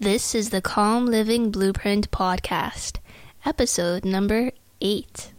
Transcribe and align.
This 0.00 0.32
is 0.32 0.50
the 0.50 0.62
Calm 0.62 1.06
Living 1.06 1.50
Blueprint 1.50 2.12
Podcast, 2.12 2.98
episode 3.44 4.04
number 4.04 4.52
eight. 4.80 5.32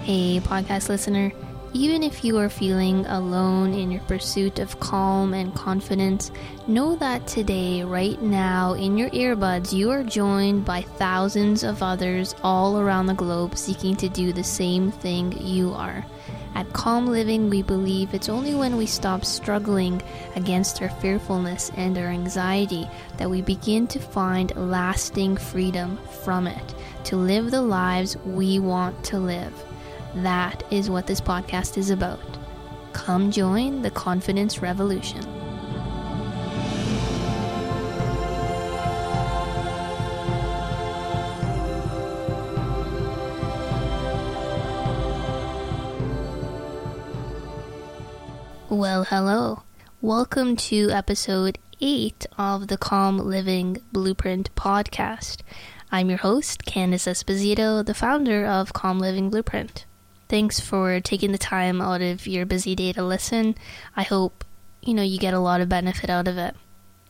Hey, 0.00 0.40
podcast 0.40 0.88
listener. 0.88 1.30
Even 1.76 2.02
if 2.02 2.24
you 2.24 2.38
are 2.38 2.48
feeling 2.48 3.04
alone 3.04 3.74
in 3.74 3.90
your 3.90 4.00
pursuit 4.04 4.58
of 4.60 4.80
calm 4.80 5.34
and 5.34 5.54
confidence, 5.54 6.30
know 6.66 6.96
that 6.96 7.26
today, 7.26 7.82
right 7.82 8.20
now, 8.22 8.72
in 8.72 8.96
your 8.96 9.10
earbuds, 9.10 9.74
you 9.74 9.90
are 9.90 10.02
joined 10.02 10.64
by 10.64 10.80
thousands 10.80 11.62
of 11.62 11.82
others 11.82 12.34
all 12.42 12.80
around 12.80 13.04
the 13.04 13.12
globe 13.12 13.58
seeking 13.58 13.94
to 13.96 14.08
do 14.08 14.32
the 14.32 14.42
same 14.42 14.90
thing 14.90 15.36
you 15.38 15.74
are. 15.74 16.02
At 16.54 16.72
Calm 16.72 17.08
Living, 17.08 17.50
we 17.50 17.60
believe 17.60 18.14
it's 18.14 18.30
only 18.30 18.54
when 18.54 18.78
we 18.78 18.86
stop 18.86 19.22
struggling 19.22 20.00
against 20.34 20.80
our 20.80 20.88
fearfulness 20.88 21.70
and 21.76 21.98
our 21.98 22.06
anxiety 22.06 22.88
that 23.18 23.28
we 23.28 23.42
begin 23.42 23.86
to 23.88 23.98
find 23.98 24.56
lasting 24.56 25.36
freedom 25.36 25.98
from 26.24 26.46
it, 26.46 26.74
to 27.04 27.16
live 27.16 27.50
the 27.50 27.60
lives 27.60 28.16
we 28.24 28.58
want 28.58 29.04
to 29.04 29.18
live. 29.18 29.52
That 30.22 30.62
is 30.70 30.88
what 30.88 31.06
this 31.06 31.20
podcast 31.20 31.76
is 31.76 31.90
about. 31.90 32.38
Come 32.94 33.30
join 33.30 33.82
the 33.82 33.90
confidence 33.90 34.62
revolution. 34.62 35.22
Well, 48.70 49.04
hello. 49.04 49.64
Welcome 50.00 50.56
to 50.56 50.88
episode 50.92 51.58
8 51.82 52.24
of 52.38 52.68
the 52.68 52.78
Calm 52.78 53.18
Living 53.18 53.82
Blueprint 53.92 54.54
podcast. 54.54 55.42
I'm 55.92 56.08
your 56.08 56.20
host, 56.20 56.64
Candice 56.64 57.06
Esposito, 57.06 57.84
the 57.84 57.92
founder 57.92 58.46
of 58.46 58.72
Calm 58.72 58.98
Living 58.98 59.28
Blueprint. 59.28 59.84
Thanks 60.28 60.58
for 60.58 61.00
taking 61.00 61.30
the 61.30 61.38
time 61.38 61.80
out 61.80 62.02
of 62.02 62.26
your 62.26 62.46
busy 62.46 62.74
day 62.74 62.92
to 62.92 63.04
listen. 63.04 63.54
I 63.96 64.02
hope, 64.02 64.44
you 64.82 64.92
know, 64.92 65.02
you 65.02 65.18
get 65.18 65.34
a 65.34 65.38
lot 65.38 65.60
of 65.60 65.68
benefit 65.68 66.10
out 66.10 66.26
of 66.26 66.36
it. 66.36 66.56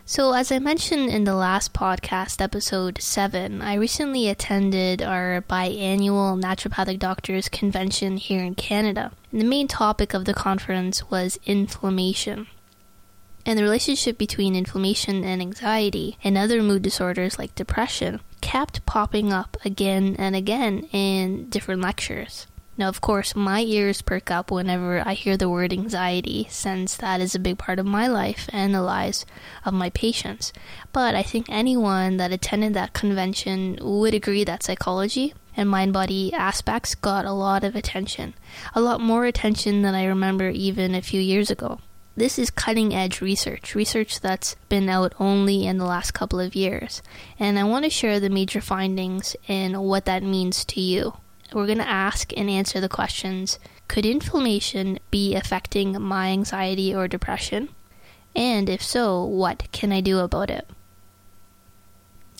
So, 0.08 0.34
as 0.34 0.52
I 0.52 0.60
mentioned 0.60 1.08
in 1.08 1.24
the 1.24 1.34
last 1.34 1.72
podcast, 1.72 2.40
episode 2.40 3.02
7, 3.02 3.60
I 3.60 3.74
recently 3.74 4.28
attended 4.28 5.02
our 5.02 5.42
biannual 5.48 6.40
naturopathic 6.40 7.00
doctors 7.00 7.48
convention 7.48 8.18
here 8.18 8.44
in 8.44 8.54
Canada. 8.54 9.10
And 9.32 9.40
the 9.40 9.46
main 9.46 9.66
topic 9.66 10.14
of 10.14 10.24
the 10.24 10.34
conference 10.34 11.10
was 11.10 11.40
inflammation. 11.44 12.46
And 13.44 13.58
the 13.58 13.64
relationship 13.64 14.16
between 14.18 14.54
inflammation 14.54 15.24
and 15.24 15.40
anxiety 15.40 16.18
and 16.22 16.38
other 16.38 16.62
mood 16.62 16.82
disorders 16.82 17.38
like 17.38 17.54
depression 17.54 18.20
kept 18.40 18.86
popping 18.86 19.32
up 19.32 19.56
again 19.64 20.14
and 20.18 20.36
again 20.36 20.86
in 20.92 21.48
different 21.48 21.80
lectures. 21.80 22.46
Now, 22.78 22.88
of 22.88 23.00
course, 23.00 23.34
my 23.34 23.60
ears 23.62 24.02
perk 24.02 24.30
up 24.30 24.50
whenever 24.50 25.02
I 25.06 25.14
hear 25.14 25.38
the 25.38 25.48
word 25.48 25.72
anxiety, 25.72 26.46
since 26.50 26.94
that 26.96 27.22
is 27.22 27.34
a 27.34 27.38
big 27.38 27.56
part 27.56 27.78
of 27.78 27.86
my 27.86 28.06
life 28.06 28.50
and 28.52 28.74
the 28.74 28.82
lives 28.82 29.24
of 29.64 29.72
my 29.72 29.88
patients. 29.90 30.52
But 30.92 31.14
I 31.14 31.22
think 31.22 31.46
anyone 31.48 32.18
that 32.18 32.32
attended 32.32 32.74
that 32.74 32.92
convention 32.92 33.78
would 33.80 34.12
agree 34.12 34.44
that 34.44 34.62
psychology 34.62 35.32
and 35.56 35.70
mind 35.70 35.94
body 35.94 36.34
aspects 36.34 36.94
got 36.94 37.24
a 37.24 37.32
lot 37.32 37.64
of 37.64 37.74
attention. 37.74 38.34
A 38.74 38.82
lot 38.82 39.00
more 39.00 39.24
attention 39.24 39.80
than 39.80 39.94
I 39.94 40.04
remember 40.04 40.50
even 40.50 40.94
a 40.94 41.00
few 41.00 41.20
years 41.20 41.50
ago. 41.50 41.80
This 42.14 42.38
is 42.38 42.50
cutting 42.50 42.94
edge 42.94 43.22
research, 43.22 43.74
research 43.74 44.20
that's 44.20 44.56
been 44.68 44.88
out 44.88 45.14
only 45.18 45.66
in 45.66 45.78
the 45.78 45.84
last 45.84 46.12
couple 46.12 46.40
of 46.40 46.54
years. 46.54 47.02
And 47.38 47.58
I 47.58 47.64
want 47.64 47.84
to 47.84 47.90
share 47.90 48.20
the 48.20 48.30
major 48.30 48.60
findings 48.60 49.34
and 49.48 49.82
what 49.82 50.04
that 50.06 50.22
means 50.22 50.64
to 50.66 50.80
you 50.80 51.14
we're 51.52 51.66
going 51.66 51.78
to 51.78 51.88
ask 51.88 52.32
and 52.36 52.50
answer 52.50 52.80
the 52.80 52.88
questions 52.88 53.58
Could 53.88 54.06
inflammation 54.06 54.98
be 55.10 55.34
affecting 55.34 56.00
my 56.00 56.28
anxiety 56.28 56.94
or 56.94 57.08
depression? 57.08 57.68
And 58.34 58.68
if 58.68 58.82
so, 58.82 59.24
what 59.24 59.70
can 59.72 59.92
I 59.92 60.00
do 60.00 60.18
about 60.18 60.50
it? 60.50 60.68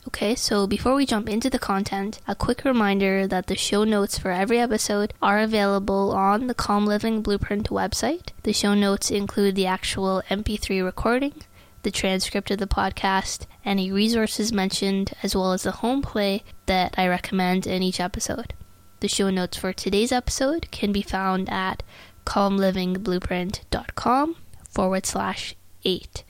Okay, 0.08 0.36
so 0.36 0.68
before 0.68 0.94
we 0.94 1.04
jump 1.04 1.28
into 1.28 1.50
the 1.50 1.58
content, 1.58 2.20
a 2.28 2.36
quick 2.36 2.64
reminder 2.64 3.26
that 3.26 3.48
the 3.48 3.56
show 3.56 3.82
notes 3.82 4.16
for 4.16 4.30
every 4.30 4.60
episode 4.60 5.12
are 5.20 5.40
available 5.40 6.12
on 6.12 6.46
the 6.46 6.54
Calm 6.54 6.86
Living 6.86 7.22
Blueprint 7.22 7.70
website. 7.70 8.28
The 8.44 8.52
show 8.52 8.74
notes 8.74 9.10
include 9.10 9.56
the 9.56 9.66
actual 9.66 10.22
MP3 10.30 10.84
recording, 10.84 11.42
the 11.82 11.90
transcript 11.90 12.52
of 12.52 12.58
the 12.58 12.68
podcast, 12.68 13.46
any 13.64 13.90
resources 13.90 14.52
mentioned, 14.52 15.12
as 15.24 15.34
well 15.34 15.52
as 15.52 15.64
the 15.64 15.72
home 15.72 16.02
play 16.02 16.44
that 16.66 16.94
I 16.96 17.08
recommend 17.08 17.66
in 17.66 17.82
each 17.82 17.98
episode. 17.98 18.54
The 19.00 19.08
show 19.08 19.28
notes 19.28 19.58
for 19.58 19.74
today's 19.74 20.10
episode 20.10 20.70
can 20.70 20.90
be 20.90 21.02
found 21.02 21.50
at 21.50 21.82
calmlivingblueprint.com 22.24 24.36
forward 24.70 25.04
slash 25.04 25.54
eight. 25.84 26.24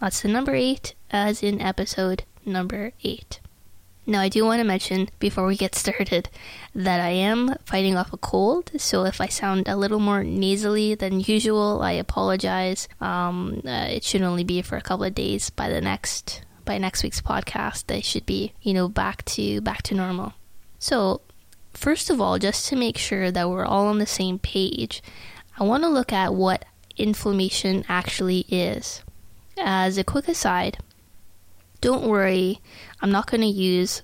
That's 0.00 0.20
the 0.20 0.28
number 0.28 0.54
eight, 0.54 0.94
as 1.10 1.42
in 1.42 1.62
episode 1.62 2.24
number 2.44 2.92
eight. 3.02 3.40
Now, 4.06 4.20
I 4.20 4.28
do 4.28 4.44
want 4.44 4.60
to 4.60 4.64
mention 4.64 5.08
before 5.18 5.46
we 5.46 5.56
get 5.56 5.74
started 5.74 6.28
that 6.74 7.00
I 7.00 7.10
am 7.10 7.54
fighting 7.64 7.96
off 7.96 8.12
a 8.12 8.18
cold, 8.18 8.70
so 8.76 9.04
if 9.04 9.18
I 9.20 9.28
sound 9.28 9.66
a 9.66 9.76
little 9.76 10.00
more 10.00 10.22
nasally 10.22 10.94
than 10.94 11.20
usual, 11.20 11.80
I 11.80 11.92
apologize. 11.92 12.86
Um, 13.00 13.62
uh, 13.64 13.86
it 13.88 14.04
should 14.04 14.22
only 14.22 14.44
be 14.44 14.60
for 14.60 14.76
a 14.76 14.82
couple 14.82 15.06
of 15.06 15.14
days. 15.14 15.48
By 15.48 15.70
the 15.70 15.80
next 15.80 16.42
by 16.66 16.76
next 16.76 17.02
week's 17.02 17.22
podcast, 17.22 17.90
I 17.94 18.00
should 18.00 18.26
be 18.26 18.52
you 18.60 18.74
know 18.74 18.88
back 18.88 19.24
to 19.36 19.62
back 19.62 19.80
to 19.84 19.94
normal. 19.94 20.34
So 20.78 21.22
First 21.72 22.10
of 22.10 22.20
all, 22.20 22.38
just 22.38 22.68
to 22.68 22.76
make 22.76 22.98
sure 22.98 23.30
that 23.30 23.48
we're 23.48 23.64
all 23.64 23.86
on 23.86 23.98
the 23.98 24.06
same 24.06 24.38
page, 24.38 25.02
I 25.58 25.64
want 25.64 25.82
to 25.84 25.88
look 25.88 26.12
at 26.12 26.34
what 26.34 26.64
inflammation 26.96 27.84
actually 27.88 28.40
is. 28.48 29.02
As 29.58 29.96
a 29.98 30.04
quick 30.04 30.28
aside, 30.28 30.78
don't 31.80 32.06
worry, 32.06 32.60
I'm 33.00 33.10
not 33.10 33.30
going 33.30 33.40
to 33.42 33.46
use, 33.46 34.02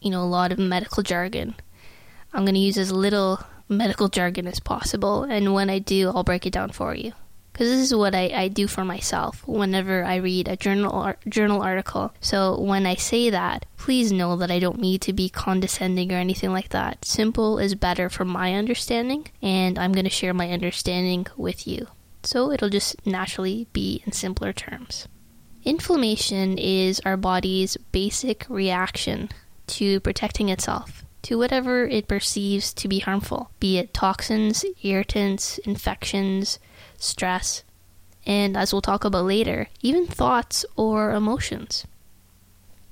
you 0.00 0.10
know, 0.10 0.22
a 0.22 0.24
lot 0.24 0.52
of 0.52 0.58
medical 0.58 1.02
jargon. 1.02 1.54
I'm 2.32 2.44
going 2.44 2.54
to 2.54 2.60
use 2.60 2.78
as 2.78 2.92
little 2.92 3.40
medical 3.68 4.08
jargon 4.08 4.46
as 4.46 4.60
possible, 4.60 5.24
and 5.24 5.54
when 5.54 5.70
I 5.70 5.78
do, 5.78 6.10
I'll 6.10 6.24
break 6.24 6.46
it 6.46 6.52
down 6.52 6.70
for 6.70 6.94
you 6.94 7.12
because 7.56 7.70
this 7.70 7.90
is 7.90 7.94
what 7.94 8.14
I, 8.14 8.30
I 8.34 8.48
do 8.48 8.66
for 8.66 8.84
myself 8.84 9.42
whenever 9.48 10.04
I 10.04 10.16
read 10.16 10.46
a 10.46 10.58
journal 10.58 11.14
journal 11.26 11.62
article. 11.62 12.12
So 12.20 12.60
when 12.60 12.84
I 12.84 12.96
say 12.96 13.30
that, 13.30 13.64
please 13.78 14.12
know 14.12 14.36
that 14.36 14.50
I 14.50 14.58
don't 14.58 14.78
mean 14.78 14.98
to 15.00 15.14
be 15.14 15.30
condescending 15.30 16.12
or 16.12 16.16
anything 16.16 16.52
like 16.52 16.68
that. 16.68 17.06
Simple 17.06 17.58
is 17.58 17.74
better 17.74 18.10
for 18.10 18.26
my 18.26 18.52
understanding, 18.52 19.28
and 19.40 19.78
I'm 19.78 19.92
going 19.92 20.04
to 20.04 20.10
share 20.10 20.34
my 20.34 20.50
understanding 20.50 21.26
with 21.34 21.66
you. 21.66 21.86
So 22.24 22.52
it'll 22.52 22.68
just 22.68 23.06
naturally 23.06 23.68
be 23.72 24.02
in 24.04 24.12
simpler 24.12 24.52
terms. 24.52 25.08
Inflammation 25.64 26.58
is 26.58 27.00
our 27.06 27.16
body's 27.16 27.78
basic 27.90 28.44
reaction 28.50 29.30
to 29.68 30.00
protecting 30.00 30.50
itself 30.50 31.05
to 31.26 31.36
whatever 31.36 31.84
it 31.88 32.06
perceives 32.06 32.72
to 32.72 32.86
be 32.86 33.00
harmful, 33.00 33.50
be 33.58 33.78
it 33.78 33.92
toxins, 33.92 34.64
irritants, 34.84 35.58
infections, 35.58 36.60
stress, 36.98 37.64
and 38.24 38.56
as 38.56 38.72
we'll 38.72 38.80
talk 38.80 39.02
about 39.04 39.24
later, 39.24 39.66
even 39.82 40.06
thoughts 40.06 40.64
or 40.76 41.10
emotions. 41.10 41.84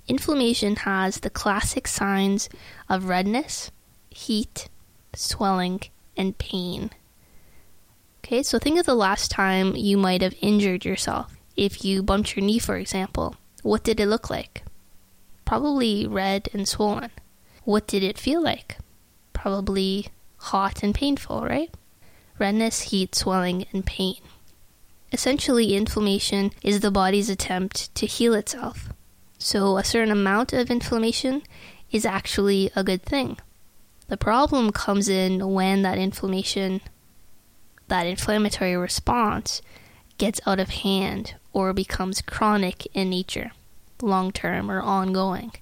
Inflammation 0.08 0.74
has 0.82 1.20
the 1.20 1.30
classic 1.30 1.86
signs 1.86 2.48
of 2.88 3.04
redness, 3.04 3.70
heat, 4.10 4.68
swelling, 5.14 5.80
and 6.16 6.36
pain. 6.36 6.90
Okay, 8.24 8.42
so 8.42 8.58
think 8.58 8.80
of 8.80 8.86
the 8.86 8.96
last 8.96 9.30
time 9.30 9.76
you 9.76 9.96
might 9.96 10.22
have 10.22 10.34
injured 10.40 10.84
yourself. 10.84 11.36
If 11.56 11.84
you 11.84 12.02
bumped 12.02 12.34
your 12.34 12.44
knee, 12.44 12.58
for 12.58 12.76
example, 12.78 13.36
what 13.62 13.84
did 13.84 14.00
it 14.00 14.08
look 14.08 14.28
like? 14.28 14.64
Probably 15.44 16.04
red 16.04 16.48
and 16.52 16.66
swollen. 16.66 17.12
What 17.64 17.86
did 17.86 18.02
it 18.02 18.18
feel 18.18 18.42
like? 18.42 18.78
Probably 19.32 20.08
hot 20.36 20.82
and 20.82 20.94
painful, 20.94 21.42
right? 21.44 21.70
redness, 22.38 22.82
heat, 22.82 23.14
swelling, 23.14 23.66
and 23.72 23.86
pain. 23.86 24.16
Essentially, 25.12 25.74
inflammation 25.74 26.50
is 26.62 26.80
the 26.80 26.90
body's 26.90 27.30
attempt 27.30 27.94
to 27.94 28.06
heal 28.06 28.34
itself. 28.34 28.88
So, 29.38 29.76
a 29.76 29.84
certain 29.84 30.10
amount 30.10 30.52
of 30.52 30.70
inflammation 30.70 31.42
is 31.90 32.04
actually 32.04 32.70
a 32.74 32.82
good 32.82 33.02
thing. 33.02 33.38
The 34.08 34.16
problem 34.16 34.72
comes 34.72 35.08
in 35.08 35.52
when 35.52 35.82
that 35.82 35.98
inflammation, 35.98 36.80
that 37.88 38.06
inflammatory 38.06 38.76
response, 38.76 39.62
gets 40.18 40.40
out 40.46 40.60
of 40.60 40.70
hand 40.70 41.34
or 41.52 41.72
becomes 41.72 42.22
chronic 42.22 42.86
in 42.94 43.10
nature, 43.10 43.52
long 44.02 44.32
term 44.32 44.70
or 44.70 44.82
ongoing. 44.82 45.52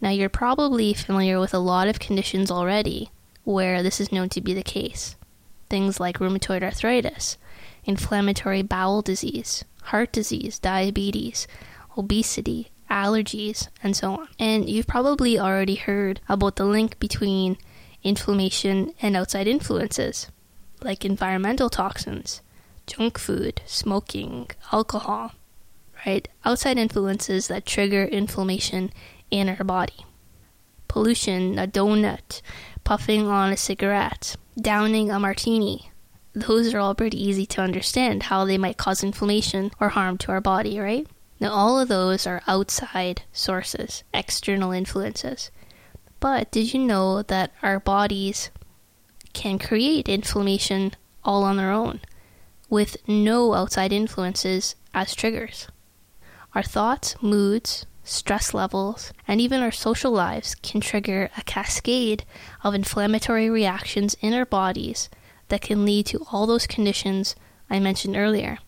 Now, 0.00 0.10
you're 0.10 0.28
probably 0.28 0.94
familiar 0.94 1.40
with 1.40 1.52
a 1.52 1.58
lot 1.58 1.88
of 1.88 1.98
conditions 1.98 2.50
already 2.50 3.10
where 3.44 3.82
this 3.82 4.00
is 4.00 4.12
known 4.12 4.28
to 4.30 4.40
be 4.40 4.54
the 4.54 4.62
case. 4.62 5.16
Things 5.68 5.98
like 5.98 6.18
rheumatoid 6.18 6.62
arthritis, 6.62 7.36
inflammatory 7.84 8.62
bowel 8.62 9.02
disease, 9.02 9.64
heart 9.84 10.12
disease, 10.12 10.58
diabetes, 10.58 11.48
obesity, 11.96 12.70
allergies, 12.90 13.68
and 13.82 13.96
so 13.96 14.12
on. 14.12 14.28
And 14.38 14.68
you've 14.68 14.86
probably 14.86 15.38
already 15.38 15.74
heard 15.74 16.20
about 16.28 16.56
the 16.56 16.64
link 16.64 16.98
between 16.98 17.56
inflammation 18.02 18.94
and 19.02 19.16
outside 19.16 19.46
influences, 19.48 20.28
like 20.82 21.04
environmental 21.04 21.68
toxins, 21.68 22.40
junk 22.86 23.18
food, 23.18 23.60
smoking, 23.66 24.48
alcohol, 24.72 25.32
right? 26.06 26.28
Outside 26.44 26.78
influences 26.78 27.48
that 27.48 27.66
trigger 27.66 28.04
inflammation 28.04 28.90
in 29.30 29.48
our 29.48 29.64
body. 29.64 30.04
Pollution, 30.88 31.58
a 31.58 31.66
donut, 31.66 32.40
puffing 32.84 33.26
on 33.26 33.52
a 33.52 33.56
cigarette, 33.56 34.36
downing 34.60 35.10
a 35.10 35.20
martini. 35.20 35.90
Those 36.34 36.72
are 36.72 36.78
all 36.78 36.94
pretty 36.94 37.22
easy 37.22 37.46
to 37.46 37.60
understand 37.60 38.24
how 38.24 38.44
they 38.44 38.58
might 38.58 38.76
cause 38.76 39.02
inflammation 39.02 39.70
or 39.80 39.90
harm 39.90 40.18
to 40.18 40.32
our 40.32 40.40
body, 40.40 40.78
right? 40.78 41.06
Now, 41.40 41.52
all 41.52 41.78
of 41.78 41.88
those 41.88 42.26
are 42.26 42.42
outside 42.46 43.22
sources, 43.32 44.02
external 44.12 44.72
influences. 44.72 45.50
But 46.20 46.50
did 46.50 46.74
you 46.74 46.80
know 46.80 47.22
that 47.22 47.52
our 47.62 47.78
bodies 47.78 48.50
can 49.32 49.58
create 49.58 50.08
inflammation 50.08 50.94
all 51.24 51.44
on 51.44 51.56
their 51.56 51.70
own 51.70 52.00
with 52.68 52.96
no 53.06 53.54
outside 53.54 53.92
influences 53.92 54.74
as 54.92 55.14
triggers? 55.14 55.68
Our 56.54 56.62
thoughts, 56.62 57.14
moods, 57.22 57.86
stress 58.08 58.54
levels, 58.54 59.12
and 59.26 59.40
even 59.40 59.60
our 59.60 59.70
social 59.70 60.10
lives 60.10 60.54
can 60.56 60.80
trigger 60.80 61.30
a 61.36 61.42
cascade 61.42 62.24
of 62.62 62.74
inflammatory 62.74 63.50
reactions 63.50 64.16
in 64.20 64.32
our 64.32 64.46
bodies 64.46 65.08
that 65.48 65.60
can 65.60 65.84
lead 65.84 66.06
to 66.06 66.24
all 66.32 66.46
those 66.46 66.66
conditions 66.66 67.36
I 67.70 67.78
mentioned 67.78 68.16
earlier, 68.16 68.58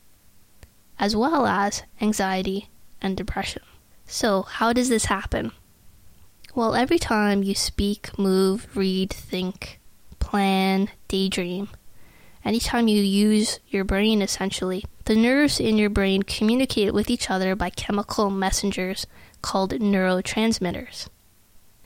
as 0.98 1.16
well 1.16 1.46
as 1.46 1.82
anxiety 2.00 2.68
and 3.00 3.16
depression. 3.16 3.62
So, 4.06 4.42
how 4.42 4.72
does 4.72 4.88
this 4.88 5.06
happen? 5.06 5.52
Well, 6.54 6.74
every 6.74 6.98
time 6.98 7.42
you 7.42 7.54
speak, 7.54 8.18
move, 8.18 8.76
read, 8.76 9.10
think, 9.10 9.80
plan, 10.18 10.90
daydream, 11.08 11.68
anytime 12.44 12.88
you 12.88 13.00
use 13.00 13.60
your 13.68 13.84
brain 13.84 14.20
essentially, 14.20 14.84
the 15.04 15.16
nerves 15.16 15.60
in 15.60 15.78
your 15.78 15.90
brain 15.90 16.22
communicate 16.22 16.92
with 16.92 17.08
each 17.08 17.30
other 17.30 17.54
by 17.54 17.70
chemical 17.70 18.30
messengers 18.30 19.06
called 19.42 19.72
neurotransmitters. 19.72 21.08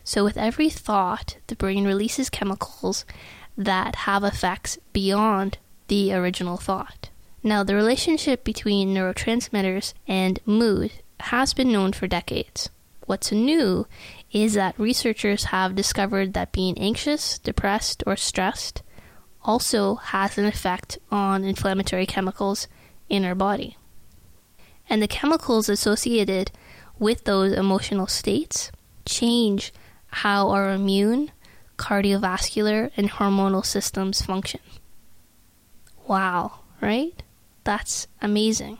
So, 0.02 0.24
with 0.24 0.36
every 0.36 0.68
thought, 0.68 1.38
the 1.46 1.56
brain 1.56 1.86
releases 1.86 2.28
chemicals 2.28 3.04
that 3.56 3.96
have 3.96 4.24
effects 4.24 4.78
beyond 4.92 5.58
the 5.88 6.12
original 6.12 6.56
thought. 6.56 7.10
Now, 7.42 7.62
the 7.62 7.74
relationship 7.74 8.44
between 8.44 8.94
neurotransmitters 8.94 9.94
and 10.06 10.40
mood 10.46 10.92
has 11.20 11.54
been 11.54 11.72
known 11.72 11.92
for 11.92 12.06
decades. 12.06 12.70
What's 13.06 13.32
new 13.32 13.86
is 14.32 14.54
that 14.54 14.78
researchers 14.78 15.44
have 15.44 15.74
discovered 15.74 16.32
that 16.32 16.52
being 16.52 16.78
anxious, 16.78 17.38
depressed, 17.38 18.02
or 18.06 18.16
stressed 18.16 18.82
also 19.42 19.96
has 19.96 20.38
an 20.38 20.46
effect 20.46 20.98
on 21.10 21.44
inflammatory 21.44 22.06
chemicals 22.06 22.66
in 23.08 23.24
our 23.24 23.34
body. 23.34 23.76
And 24.88 25.02
the 25.02 25.08
chemicals 25.08 25.68
associated 25.68 26.50
with 26.98 27.24
those 27.24 27.52
emotional 27.52 28.06
states 28.06 28.70
change 29.04 29.72
how 30.08 30.50
our 30.50 30.70
immune, 30.72 31.30
cardiovascular, 31.76 32.90
and 32.96 33.10
hormonal 33.10 33.64
systems 33.64 34.22
function. 34.22 34.60
Wow, 36.06 36.60
right? 36.80 37.22
That's 37.64 38.06
amazing. 38.22 38.78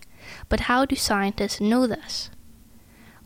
But 0.49 0.61
how 0.61 0.85
do 0.85 0.95
scientists 0.95 1.61
know 1.61 1.87
this? 1.87 2.31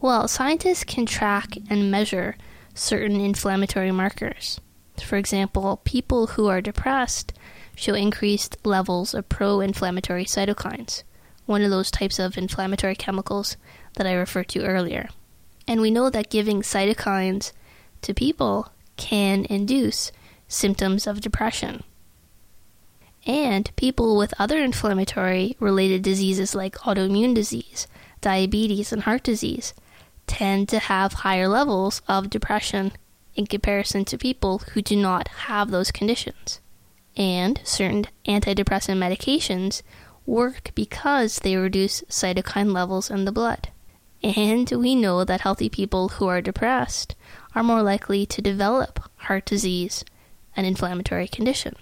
Well, 0.00 0.28
scientists 0.28 0.84
can 0.84 1.06
track 1.06 1.56
and 1.68 1.90
measure 1.90 2.36
certain 2.74 3.20
inflammatory 3.20 3.90
markers. 3.90 4.60
For 5.02 5.16
example, 5.16 5.80
people 5.84 6.28
who 6.28 6.46
are 6.46 6.60
depressed 6.60 7.32
show 7.74 7.94
increased 7.94 8.56
levels 8.64 9.14
of 9.14 9.28
pro 9.28 9.60
inflammatory 9.60 10.24
cytokines, 10.24 11.02
one 11.46 11.62
of 11.62 11.70
those 11.70 11.90
types 11.90 12.18
of 12.18 12.38
inflammatory 12.38 12.94
chemicals 12.94 13.56
that 13.98 14.06
I 14.06 14.14
referred 14.14 14.48
to 14.48 14.64
earlier. 14.64 15.10
And 15.66 15.82
we 15.82 15.90
know 15.90 16.08
that 16.08 16.30
giving 16.30 16.62
cytokines 16.62 17.52
to 18.00 18.14
people 18.14 18.72
can 18.96 19.44
induce 19.50 20.10
symptoms 20.48 21.06
of 21.06 21.20
depression. 21.20 21.82
And 23.26 23.70
people 23.76 24.16
with 24.16 24.32
other 24.38 24.58
inflammatory 24.62 25.56
related 25.60 26.02
diseases 26.02 26.54
like 26.54 26.76
autoimmune 26.78 27.34
disease, 27.34 27.86
diabetes, 28.22 28.92
and 28.92 29.02
heart 29.02 29.22
disease 29.22 29.74
tend 30.26 30.68
to 30.70 30.78
have 30.78 31.12
higher 31.12 31.48
levels 31.48 32.00
of 32.08 32.30
depression 32.30 32.92
in 33.34 33.46
comparison 33.46 34.04
to 34.06 34.16
people 34.16 34.58
who 34.72 34.80
do 34.80 34.96
not 34.96 35.28
have 35.28 35.70
those 35.70 35.90
conditions. 35.90 36.60
And 37.16 37.60
certain 37.64 38.06
antidepressant 38.26 38.96
medications 38.96 39.82
work 40.24 40.70
because 40.74 41.40
they 41.40 41.56
reduce 41.56 42.02
cytokine 42.02 42.72
levels 42.72 43.10
in 43.10 43.24
the 43.24 43.32
blood. 43.32 43.70
And 44.22 44.70
we 44.70 44.94
know 44.94 45.24
that 45.24 45.42
healthy 45.42 45.68
people 45.68 46.08
who 46.08 46.26
are 46.26 46.40
depressed 46.40 47.14
are 47.54 47.62
more 47.62 47.82
likely 47.82 48.26
to 48.26 48.42
develop 48.42 49.00
heart 49.16 49.44
disease 49.44 50.04
and 50.56 50.66
inflammatory 50.66 51.28
condition. 51.28 51.76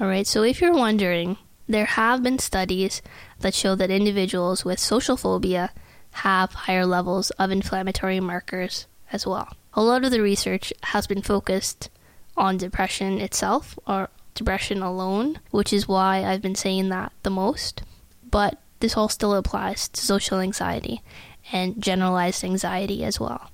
Alright, 0.00 0.26
so 0.26 0.42
if 0.42 0.60
you're 0.60 0.72
wondering, 0.72 1.36
there 1.68 1.84
have 1.84 2.22
been 2.22 2.38
studies 2.38 3.02
that 3.40 3.54
show 3.54 3.74
that 3.74 3.90
individuals 3.90 4.64
with 4.64 4.78
social 4.78 5.16
phobia 5.16 5.72
have 6.12 6.52
higher 6.52 6.86
levels 6.86 7.30
of 7.32 7.50
inflammatory 7.50 8.20
markers 8.20 8.86
as 9.12 9.26
well. 9.26 9.56
A 9.74 9.82
lot 9.82 10.04
of 10.04 10.10
the 10.10 10.20
research 10.20 10.72
has 10.82 11.06
been 11.06 11.22
focused 11.22 11.90
on 12.36 12.56
depression 12.56 13.20
itself 13.20 13.78
or 13.86 14.08
depression 14.34 14.82
alone, 14.82 15.40
which 15.50 15.72
is 15.72 15.88
why 15.88 16.24
I've 16.24 16.42
been 16.42 16.54
saying 16.54 16.88
that 16.88 17.12
the 17.22 17.30
most. 17.30 17.82
But 18.28 18.58
this 18.80 18.96
all 18.96 19.08
still 19.08 19.34
applies 19.34 19.88
to 19.88 20.00
social 20.00 20.40
anxiety 20.40 21.02
and 21.52 21.80
generalized 21.82 22.42
anxiety 22.42 23.04
as 23.04 23.20
well. 23.20 23.50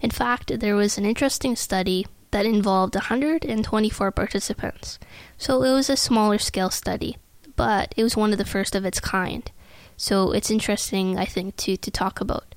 In 0.00 0.10
fact, 0.10 0.60
there 0.60 0.76
was 0.76 0.98
an 0.98 1.06
interesting 1.06 1.56
study 1.56 2.06
that 2.30 2.44
involved 2.46 2.94
124 2.94 4.10
participants, 4.12 4.98
so 5.38 5.62
it 5.62 5.72
was 5.72 5.88
a 5.88 5.96
smaller 5.96 6.38
scale 6.38 6.70
study, 6.70 7.16
but 7.56 7.94
it 7.96 8.02
was 8.02 8.16
one 8.16 8.32
of 8.32 8.38
the 8.38 8.44
first 8.44 8.74
of 8.74 8.84
its 8.84 9.00
kind. 9.00 9.50
So 9.96 10.32
it's 10.32 10.50
interesting, 10.50 11.18
I 11.18 11.24
think, 11.24 11.56
to, 11.56 11.76
to 11.78 11.90
talk 11.90 12.20
about. 12.20 12.54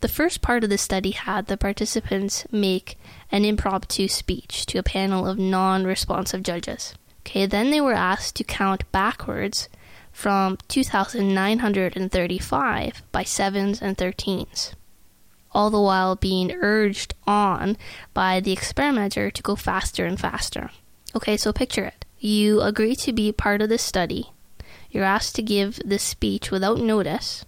The 0.00 0.08
first 0.08 0.40
part 0.40 0.64
of 0.64 0.70
the 0.70 0.78
study 0.78 1.10
had 1.10 1.46
the 1.46 1.56
participants 1.56 2.46
make 2.50 2.98
an 3.30 3.44
impromptu 3.44 4.08
speech 4.08 4.64
to 4.66 4.78
a 4.78 4.82
panel 4.82 5.26
of 5.26 5.38
non 5.38 5.84
responsive 5.84 6.42
judges. 6.42 6.94
Okay, 7.22 7.46
then 7.46 7.70
they 7.70 7.80
were 7.80 7.92
asked 7.92 8.36
to 8.36 8.44
count 8.44 8.90
backwards 8.92 9.68
from 10.18 10.58
2,935 10.66 13.02
by 13.12 13.22
7s 13.22 13.80
and 13.80 13.96
13s, 13.96 14.72
all 15.52 15.70
the 15.70 15.80
while 15.80 16.16
being 16.16 16.50
urged 16.60 17.14
on 17.24 17.76
by 18.14 18.40
the 18.40 18.50
experimenter 18.50 19.30
to 19.30 19.42
go 19.44 19.54
faster 19.54 20.06
and 20.06 20.18
faster. 20.18 20.70
Okay, 21.14 21.36
so 21.36 21.52
picture 21.52 21.84
it. 21.84 22.04
You 22.18 22.62
agree 22.62 22.96
to 22.96 23.12
be 23.12 23.30
part 23.30 23.62
of 23.62 23.68
this 23.68 23.82
study, 23.82 24.32
you're 24.90 25.04
asked 25.04 25.36
to 25.36 25.42
give 25.42 25.78
this 25.84 26.02
speech 26.02 26.50
without 26.50 26.80
notice, 26.80 27.44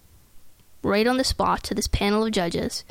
right 0.81 1.07
on 1.07 1.17
the 1.17 1.25
spot, 1.25 1.63
to 1.63 1.75
this 1.75 1.87
panel 1.87 2.23
of 2.23 2.31
judges 2.31 2.85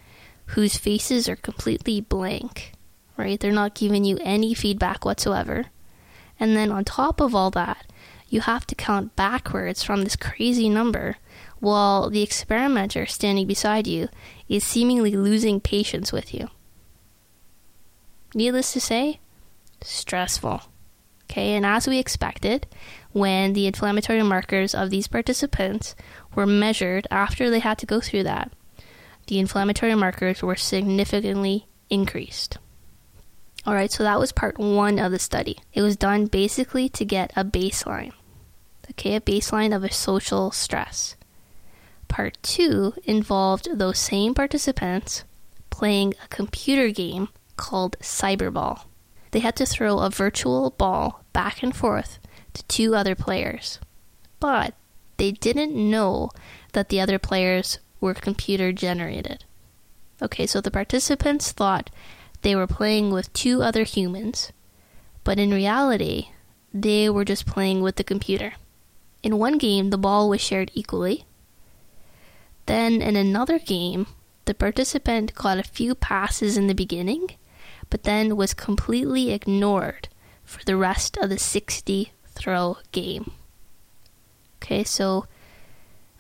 whose 0.49 0.77
faces 0.77 1.27
are 1.27 1.37
completely 1.37 2.03
blank, 2.03 2.75
right? 3.17 3.41
They're 3.41 3.51
not 3.51 3.75
giving 3.75 4.05
you 4.05 4.19
any 4.21 4.53
feedback 4.53 5.07
whatsoever. 5.07 5.69
And 6.39 6.55
then 6.55 6.71
on 6.71 6.85
top 6.85 7.19
of 7.19 7.35
all 7.35 7.51
that, 7.53 7.87
you 8.31 8.41
have 8.41 8.67
to 8.69 8.75
count 8.75 9.17
backwards 9.17 9.83
from 9.83 10.03
this 10.03 10.17
crazy 10.17 10.69
number 10.69 11.17
while 11.59 12.09
the 12.09 12.23
experimenter 12.23 13.05
standing 13.05 13.47
beside 13.47 13.87
you 13.87 14.09
is 14.49 14.65
seemingly 14.65 15.15
losing 15.17 15.61
patience 15.61 16.13
with 16.13 16.33
you. 16.33 16.49
Needless 18.35 18.73
to 18.73 18.81
say, 18.81 19.21
stressful. 19.83 20.63
Okay, 21.25 21.55
and 21.55 21.67
as 21.67 21.87
we 21.87 21.99
expected, 21.99 22.67
when 23.13 23.53
the 23.53 23.67
inflammatory 23.67 24.23
markers 24.23 24.75
of 24.75 24.91
these 24.91 25.07
participants 25.09 25.95
were 26.35 26.47
measured 26.47 27.07
after 27.11 27.51
they 27.51 27.59
had 27.59 27.79
to 27.79 27.87
go 27.87 28.01
through 28.01 28.23
that, 28.25 28.53
the 29.27 29.39
inflammatory 29.39 29.95
markers 29.95 30.43
were 30.43 30.57
significantly 30.57 31.67
increased. 31.89 32.59
Alright, 33.67 33.93
so 33.93 34.03
that 34.03 34.19
was 34.19 34.33
part 34.33 34.59
one 34.59 34.99
of 34.99 35.13
the 35.13 35.19
study. 35.19 35.59
It 35.73 35.83
was 35.83 35.97
done 35.97 36.27
basically 36.27 36.89
to 36.91 37.05
get 37.05 37.33
a 37.37 37.45
baseline. 37.45 38.13
Okay, 38.91 39.17
a 39.17 39.21
baseline 39.21 39.75
of 39.75 39.85
a 39.85 39.93
social 39.93 40.51
stress. 40.51 41.17
Part 42.09 42.39
two 42.43 42.95
involved 43.05 43.69
those 43.73 43.99
same 43.99 44.35
participants 44.35 45.25
playing 45.71 46.15
a 46.25 46.29
computer 46.29 46.91
game 46.91 47.29
called 47.57 47.97
Cyberball. 48.01 48.83
They 49.31 49.41
had 49.41 49.57
to 49.57 49.67
throw 49.67 49.99
a 49.99 50.11
virtual 50.11 50.71
ball 50.71 51.25
back 51.33 51.63
and 51.63 51.75
forth 51.75 52.19
to 52.55 52.65
two 52.65 52.95
other 52.95 53.15
players, 53.15 53.79
but 54.41 54.75
they 55.19 55.31
didn't 55.31 55.75
know 55.75 56.31
that 56.73 56.89
the 56.89 57.01
other 57.01 57.19
players 57.19 57.79
were 58.01 58.15
computer 58.15 58.73
generated. 58.73 59.45
Okay, 60.23 60.47
so 60.47 60.61
the 60.61 60.71
participants 60.71 61.53
thought 61.53 61.91
they 62.43 62.57
were 62.57 62.67
playing 62.67 63.11
with 63.11 63.33
two 63.33 63.63
other 63.63 63.85
humans, 63.85 64.53
but 65.23 65.39
in 65.39 65.51
reality, 65.51 66.31
they 66.73 67.09
were 67.09 67.25
just 67.25 67.47
playing 67.47 67.83
with 67.83 67.97
the 67.97 68.05
computer. 68.05 68.55
In 69.23 69.39
one 69.39 69.59
game, 69.59 69.91
the 69.91 69.99
ball 69.99 70.29
was 70.29 70.41
shared 70.41 70.71
equally. 70.75 71.25
Then, 72.67 73.03
in 73.03 73.17
another 73.17 73.59
game, 73.59 74.07
the 74.47 74.55
participant 74.55 75.35
got 75.35 75.59
a 75.59 75.63
few 75.63 75.95
passes 75.95 76.57
in 76.57 76.67
the 76.67 76.75
beginning, 76.75 77.33
but 77.91 78.05
then 78.05 78.37
was 78.37 78.55
completely 78.55 79.33
ignored 79.33 80.09
for 80.45 80.65
the 80.65 80.77
rest 80.77 81.17
of 81.19 81.29
the 81.29 81.39
60 81.39 82.13
throw 82.27 82.79
game. 82.93 83.33
Okay, 84.57 84.85
so 84.85 85.27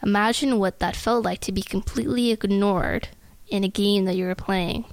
imagine 0.02 0.58
what 0.58 0.78
that 0.78 0.96
felt 0.96 1.24
like 1.24 1.40
to 1.40 1.52
be 1.52 1.62
completely 1.62 2.30
ignored 2.30 3.08
in 3.48 3.64
a 3.64 3.68
game 3.68 4.04
that 4.04 4.16
you 4.16 4.26
were 4.26 4.34
playing, 4.34 4.84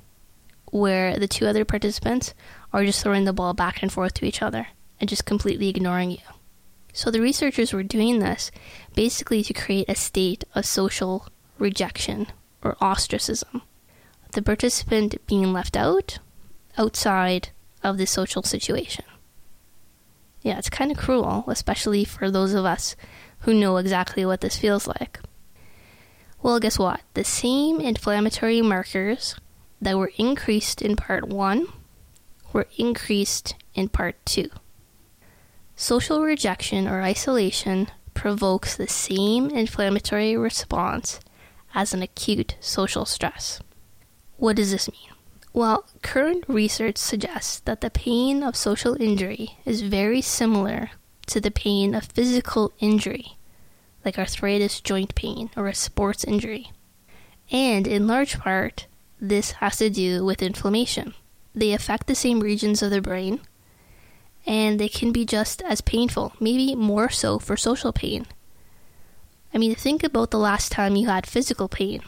where 0.72 1.18
the 1.18 1.28
two 1.28 1.46
other 1.48 1.66
participants 1.66 2.34
are 2.74 2.86
just 2.86 3.02
throwing 3.04 3.26
the 3.26 3.34
ball 3.34 3.54
back 3.54 3.82
and 3.82 3.92
forth 3.92 4.14
to 4.16 4.26
each 4.26 4.42
other 4.42 4.68
and 5.00 5.10
just 5.10 5.26
completely 5.26 5.70
ignoring 5.70 6.12
you. 6.12 6.37
So 6.98 7.12
the 7.12 7.22
researchers 7.22 7.74
were 7.74 7.84
doing 7.84 8.18
this 8.18 8.50
basically 8.96 9.44
to 9.44 9.54
create 9.54 9.88
a 9.88 9.94
state 9.94 10.44
of 10.56 10.66
social 10.66 11.28
rejection 11.60 12.26
or 12.64 12.76
ostracism. 12.82 13.62
The 14.32 14.42
participant 14.42 15.24
being 15.28 15.54
left 15.54 15.78
out, 15.78 16.18
outside 16.76 17.50
of 17.84 18.00
the 18.00 18.08
social 18.08 18.42
situation. 18.42 19.06
Yeah, 20.42 20.58
it's 20.58 20.72
kind 20.72 20.92
of 20.92 20.98
cruel, 20.98 21.44
especially 21.46 22.04
for 22.04 22.32
those 22.32 22.56
of 22.56 22.66
us 22.66 22.96
who 23.42 23.54
know 23.54 23.78
exactly 23.78 24.26
what 24.26 24.42
this 24.42 24.58
feels 24.58 24.88
like. 24.88 25.20
Well, 26.42 26.60
guess 26.60 26.80
what? 26.80 27.02
The 27.14 27.24
same 27.24 27.80
inflammatory 27.80 28.64
markers 28.64 29.36
that 29.80 30.00
were 30.00 30.12
increased 30.18 30.82
in 30.82 30.96
part 30.96 31.28
1 31.28 31.68
were 32.54 32.66
increased 32.76 33.54
in 33.76 33.88
part 33.88 34.16
2. 34.26 34.50
Social 35.80 36.24
rejection 36.24 36.88
or 36.88 37.04
isolation 37.04 37.90
provokes 38.16 38.76
the 38.76 38.88
same 38.88 39.52
inflammatory 39.52 40.36
response 40.36 41.20
as 41.76 41.94
an 41.94 42.02
acute 42.02 42.56
social 42.60 43.06
stress. 43.06 43.62
What 44.38 44.56
does 44.56 44.72
this 44.72 44.92
mean? 44.92 45.12
Well, 45.54 45.86
current 46.02 46.46
research 46.48 46.98
suggests 46.98 47.60
that 47.60 47.82
the 47.82 47.92
pain 47.92 48.42
of 48.42 48.56
social 48.56 49.00
injury 49.00 49.60
is 49.66 49.84
very 49.84 50.20
similar 50.20 50.90
to 51.28 51.40
the 51.40 51.52
pain 51.52 51.94
of 51.94 52.06
physical 52.06 52.74
injury, 52.80 53.38
like 54.04 54.18
arthritis 54.18 54.82
joint 54.82 55.14
pain 55.14 55.52
or 55.56 55.68
a 55.68 55.76
sports 55.76 56.24
injury. 56.24 56.72
And 57.52 57.86
in 57.86 58.08
large 58.08 58.40
part, 58.40 58.88
this 59.22 59.52
has 59.52 59.78
to 59.78 59.92
do 59.92 60.26
with 60.26 60.42
inflammation. 60.42 61.14
They 61.54 61.72
affect 61.72 62.08
the 62.08 62.16
same 62.16 62.40
regions 62.40 62.82
of 62.82 62.90
the 62.90 63.00
brain, 63.00 63.42
and 64.48 64.80
they 64.80 64.88
can 64.88 65.12
be 65.12 65.26
just 65.26 65.62
as 65.64 65.82
painful, 65.82 66.34
maybe 66.40 66.74
more 66.74 67.10
so 67.10 67.38
for 67.38 67.58
social 67.58 67.92
pain. 67.92 68.26
I 69.54 69.58
mean, 69.58 69.76
think 69.76 70.04
about 70.04 70.32
the 70.32 70.40
last 70.40 70.72
time 70.72 70.96
you 70.96 71.08
had 71.08 71.28
physical 71.28 71.68
pain. 71.68 72.02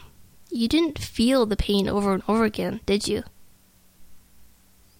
You 0.50 0.66
didn't 0.66 0.98
feel 0.98 1.44
the 1.44 1.56
pain 1.56 1.88
over 1.88 2.14
and 2.14 2.22
over 2.26 2.44
again, 2.44 2.80
did 2.86 3.06
you? 3.06 3.22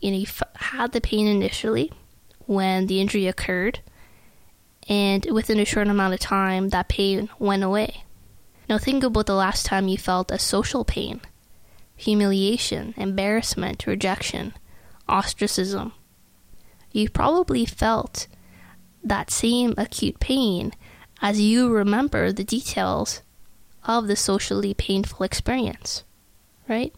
You 0.00 0.10
know, 0.10 0.18
you 0.18 0.26
f- 0.26 0.42
had 0.56 0.92
the 0.92 1.00
pain 1.00 1.26
initially 1.26 1.90
when 2.46 2.86
the 2.86 3.00
injury 3.00 3.26
occurred, 3.26 3.80
and 4.88 5.26
within 5.30 5.58
a 5.58 5.64
short 5.64 5.88
amount 5.88 6.14
of 6.14 6.20
time, 6.20 6.68
that 6.70 6.88
pain 6.88 7.30
went 7.38 7.62
away. 7.62 8.04
Now, 8.68 8.78
think 8.78 9.02
about 9.02 9.26
the 9.26 9.34
last 9.34 9.66
time 9.66 9.88
you 9.88 9.98
felt 9.98 10.30
a 10.30 10.38
social 10.38 10.84
pain 10.84 11.20
humiliation, 11.96 12.94
embarrassment, 12.96 13.86
rejection, 13.86 14.54
ostracism, 15.06 15.92
you 16.92 17.08
probably 17.08 17.64
felt 17.64 18.26
that 19.02 19.30
same 19.30 19.74
acute 19.76 20.20
pain 20.20 20.72
as 21.22 21.40
you 21.40 21.70
remember 21.70 22.32
the 22.32 22.44
details 22.44 23.22
of 23.84 24.06
the 24.06 24.16
socially 24.16 24.74
painful 24.74 25.24
experience, 25.24 26.04
right? 26.68 26.94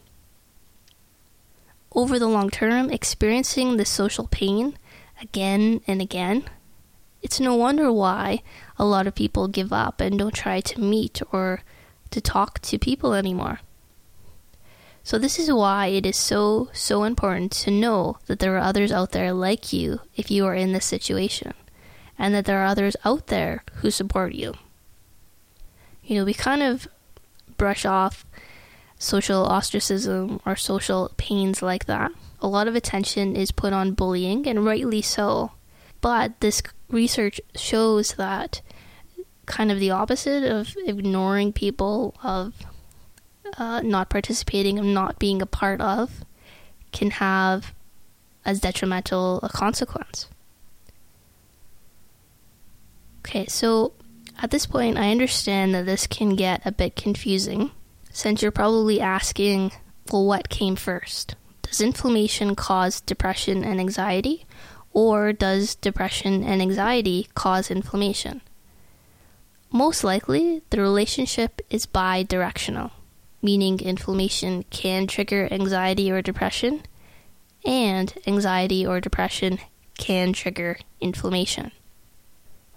Over 1.95 2.19
the 2.19 2.27
long 2.27 2.51
term, 2.51 2.91
experiencing 2.91 3.77
the 3.77 3.85
social 3.85 4.27
pain 4.29 4.79
again 5.21 5.81
and 5.87 6.01
again, 6.01 6.45
it's 7.23 7.39
no 7.39 7.55
wonder 7.55 7.93
why 7.93 8.43
a 8.79 8.85
lot 8.85 9.07
of 9.07 9.15
people 9.15 9.47
give 9.47 9.73
up 9.73 10.01
and 10.01 10.19
don't 10.19 10.35
try 10.35 10.61
to 10.61 10.81
meet 10.81 11.21
or 11.31 11.63
to 12.11 12.21
talk 12.21 12.61
to 12.61 12.79
people 12.79 13.15
anymore. 13.15 13.61
So, 15.05 15.19
this 15.19 15.39
is 15.39 15.53
why 15.53 15.89
it 15.89 16.07
is 16.07 16.17
so, 16.17 16.71
so 16.73 17.03
important 17.05 17.51
to 17.53 17.71
know 17.71 18.19
that 18.27 18.39
there 18.39 18.55
are 18.57 18.61
others 18.61 18.93
out 18.93 19.11
there 19.11 19.33
like 19.33 19.73
you 19.73 20.01
if 20.15 20.31
you 20.31 20.47
are 20.47 20.55
in 20.55 20.73
this 20.73 20.87
situation, 20.87 21.55
and 22.19 22.33
that 22.35 22.45
there 22.45 22.63
are 22.63 22.67
others 22.67 22.97
out 23.05 23.27
there 23.27 23.65
who 23.77 23.91
support 23.91 24.35
you. 24.35 24.55
You 26.05 26.17
know, 26.17 26.25
we 26.25 26.35
kind 26.35 26.63
of 26.63 26.87
brush 27.57 27.85
off 27.85 28.25
social 28.97 29.45
ostracism 29.45 30.41
or 30.47 30.55
social 30.55 31.13
pains 31.17 31.63
like 31.63 31.87
that. 31.87 32.13
A 32.41 32.47
lot 32.47 32.69
of 32.69 32.77
attention 32.77 33.35
is 33.35 33.51
put 33.51 33.73
on 33.73 33.93
bullying, 33.93 34.47
and 34.47 34.65
rightly 34.65 35.03
so. 35.03 35.53
But 36.01 36.41
this 36.41 36.63
research 36.89 37.41
shows 37.57 38.15
that 38.15 38.61
kind 39.47 39.73
of 39.73 39.81
the 39.81 39.91
opposite 39.91 40.45
of 40.45 40.77
ignoring 40.87 41.53
people, 41.53 42.15
of 42.23 42.55
uh, 43.59 43.81
not 43.83 44.11
participating 44.11 44.79
and 44.79 44.95
not 44.95 45.19
being 45.19 45.43
a 45.43 45.47
part 45.47 45.81
of 45.81 46.25
can 46.93 47.11
have 47.11 47.73
as 48.45 48.61
detrimental 48.61 49.41
a 49.43 49.49
consequence. 49.49 50.29
Okay, 53.21 53.47
so 53.47 53.93
at 54.41 54.51
this 54.51 54.67
point, 54.67 54.99
I 54.99 55.11
understand 55.11 55.75
that 55.75 55.87
this 55.87 56.07
can 56.07 56.35
get 56.35 56.61
a 56.65 56.73
bit 56.73 56.97
confusing 56.97 57.71
since 58.11 58.43
you're 58.43 58.51
probably 58.51 59.01
asking, 59.01 59.73
well, 60.11 60.27
what 60.27 60.49
came 60.49 60.77
first? 60.77 61.37
Does 61.63 61.81
inflammation 61.81 62.55
cause 62.55 63.01
depression 63.01 63.65
and 63.65 63.81
anxiety, 63.81 64.45
or 64.93 65.33
does 65.33 65.75
depression 65.77 66.43
and 66.43 66.61
anxiety 66.61 67.29
cause 67.35 67.71
inflammation? 67.71 68.43
Most 69.71 70.05
likely, 70.05 70.63
the 70.69 70.81
relationship 70.81 71.63
is 71.71 71.87
bi 71.87 72.23
directional 72.23 72.91
meaning 73.43 73.81
inflammation 73.81 74.65
can 74.71 75.07
trigger 75.07 75.49
anxiety 75.51 76.11
or 76.11 76.23
depression, 76.23 76.83
and 77.65 78.15
anxiety 78.27 78.87
or 78.87 79.01
depression 79.01 79.59
can 79.99 80.33
trigger 80.33 80.79
inflammation. 81.01 81.73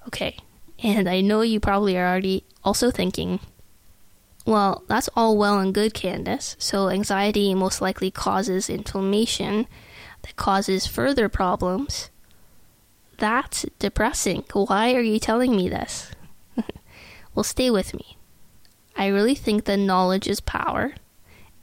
Okay, 0.07 0.37
and 0.83 1.07
I 1.07 1.21
know 1.21 1.41
you 1.41 1.59
probably 1.59 1.97
are 1.97 2.07
already 2.07 2.43
also 2.63 2.91
thinking, 2.91 3.39
well, 4.45 4.83
that's 4.87 5.09
all 5.15 5.37
well 5.37 5.59
and 5.59 5.73
good, 5.73 5.93
Candice. 5.93 6.55
So, 6.59 6.89
anxiety 6.89 7.55
most 7.55 7.81
likely 7.81 8.11
causes 8.11 8.69
inflammation 8.69 9.67
that 10.21 10.35
causes 10.35 10.85
further 10.85 11.29
problems. 11.29 12.11
That's 13.17 13.65
depressing. 13.79 14.43
Why 14.53 14.93
are 14.93 15.01
you 15.01 15.19
telling 15.19 15.55
me 15.55 15.69
this? 15.69 16.11
well, 17.33 17.43
stay 17.43 17.71
with 17.71 17.93
me. 17.93 18.17
I 18.95 19.07
really 19.07 19.35
think 19.35 19.65
that 19.65 19.77
knowledge 19.77 20.27
is 20.27 20.39
power, 20.39 20.93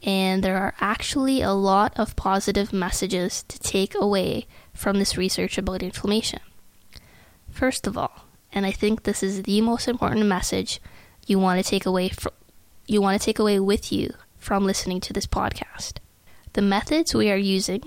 and 0.03 0.43
there 0.43 0.59
are 0.59 0.75
actually 0.81 1.41
a 1.41 1.53
lot 1.53 1.99
of 1.99 2.17
positive 2.17 2.73
messages 2.73 3.45
to 3.45 3.59
take 3.59 3.95
away 3.95 4.47
from 4.75 4.99
this 4.99 5.17
research 5.17 5.57
about 5.57 5.83
inflammation. 5.83 6.41
First 7.51 7.87
of 7.87 7.97
all, 7.97 8.27
and 8.53 8.67
I 8.67 8.71
think 8.71 9.03
this 9.03 9.23
is 9.23 9.43
the 9.43 9.61
most 9.61 9.89
important 9.89 10.27
message 10.27 10.81
you 11.27 11.39
want 11.39 11.63
to 11.63 11.69
take 11.69 11.87
away 11.87 12.09
from 12.09 12.33
you 12.87 13.01
want 13.01 13.19
to 13.19 13.25
take 13.25 13.39
away 13.39 13.61
with 13.61 13.93
you 13.93 14.13
from 14.37 14.65
listening 14.65 15.01
to 15.01 15.13
this 15.13 15.27
podcast. 15.27 15.95
The 16.53 16.63
methods 16.63 17.15
we 17.15 17.31
are 17.31 17.37
using, 17.37 17.83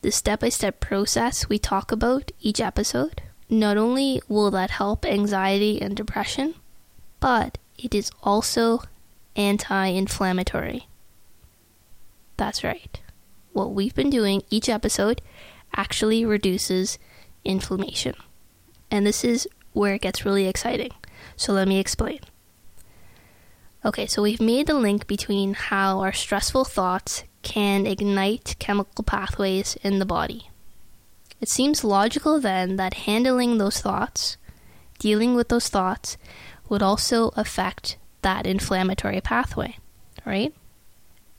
the 0.00 0.12
step-by-step 0.12 0.80
process 0.80 1.48
we 1.48 1.58
talk 1.58 1.90
about 1.90 2.30
each 2.40 2.60
episode, 2.60 3.20
not 3.50 3.76
only 3.76 4.22
will 4.28 4.50
that 4.52 4.70
help 4.70 5.04
anxiety 5.04 5.82
and 5.82 5.96
depression, 5.96 6.54
but 7.18 7.58
it 7.78 7.94
is 7.94 8.10
also 8.22 8.82
anti 9.36 9.86
inflammatory. 9.86 10.86
That's 12.36 12.64
right. 12.64 13.00
What 13.52 13.72
we've 13.72 13.94
been 13.94 14.10
doing 14.10 14.42
each 14.50 14.68
episode 14.68 15.20
actually 15.74 16.24
reduces 16.24 16.98
inflammation. 17.44 18.14
And 18.90 19.06
this 19.06 19.24
is 19.24 19.48
where 19.72 19.94
it 19.94 20.02
gets 20.02 20.24
really 20.24 20.46
exciting. 20.46 20.92
So 21.36 21.52
let 21.52 21.68
me 21.68 21.78
explain. 21.78 22.20
Okay, 23.84 24.06
so 24.06 24.22
we've 24.22 24.40
made 24.40 24.68
the 24.68 24.74
link 24.74 25.06
between 25.06 25.54
how 25.54 26.00
our 26.00 26.12
stressful 26.12 26.64
thoughts 26.64 27.24
can 27.42 27.86
ignite 27.86 28.54
chemical 28.58 29.02
pathways 29.02 29.76
in 29.82 29.98
the 29.98 30.06
body. 30.06 30.50
It 31.40 31.48
seems 31.48 31.82
logical 31.82 32.38
then 32.38 32.76
that 32.76 32.94
handling 32.94 33.58
those 33.58 33.80
thoughts, 33.80 34.36
dealing 35.00 35.34
with 35.34 35.48
those 35.48 35.68
thoughts, 35.68 36.16
would 36.72 36.82
also 36.82 37.28
affect 37.36 37.98
that 38.22 38.46
inflammatory 38.46 39.20
pathway, 39.20 39.76
right? 40.24 40.54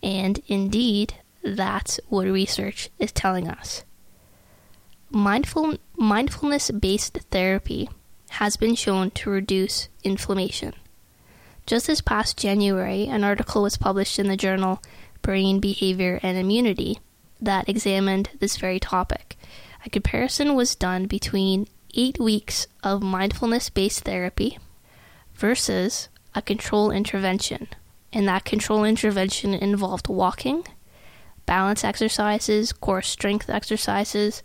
And 0.04 0.40
indeed, 0.46 1.16
that's 1.42 2.00
what 2.08 2.28
research 2.28 2.92
is 3.00 3.12
telling 3.12 3.50
us. 3.50 3.84
Mindful, 5.10 5.78
mindfulness 5.98 6.70
based 6.70 7.18
therapy 7.32 7.90
has 8.30 8.58
been 8.58 8.75
shown 8.75 9.10
to 9.10 9.32
reduce 9.32 9.90
inflammation. 10.04 10.75
Just 11.66 11.88
this 11.88 12.02
past 12.02 12.38
January, 12.38 13.08
an 13.08 13.24
article 13.24 13.63
was 13.63 13.75
published 13.75 14.20
in 14.20 14.28
the 14.28 14.38
journal 14.38 14.84
Brain 15.24 15.60
Behavior 15.60 16.20
and 16.22 16.38
Immunity 16.38 17.00
that 17.42 17.68
examined 17.68 18.30
this 18.38 18.58
very 18.58 18.80
topic. 18.80 19.36
A 19.84 19.90
comparison 19.90 20.54
was 20.54 20.75
done 20.75 21.08
between 21.08 21.66
eight 21.96 22.20
weeks 22.20 22.68
of 22.84 23.02
mindfulness 23.02 23.72
based 23.72 24.04
therapy 24.04 24.60
versus 25.44 26.08
a 26.34 26.42
control 26.42 26.90
intervention. 26.90 27.68
And 28.14 28.26
that 28.30 28.46
control 28.46 28.86
intervention 28.86 29.54
involved 29.54 30.08
walking, 30.08 30.66
balance 31.46 31.84
exercises, 31.84 32.72
core 32.72 33.02
strength 33.02 33.50
exercises, 33.50 34.42